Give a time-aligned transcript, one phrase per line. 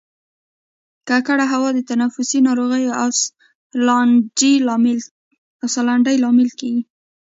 [1.07, 3.09] ککړه هوا د تنفسي ناروغیو او
[5.73, 6.81] سالنډۍ لامل کیږي